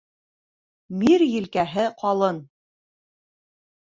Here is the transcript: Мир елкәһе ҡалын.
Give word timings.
Мир 1.01 1.23
елкәһе 1.33 1.85
ҡалын. 2.03 2.41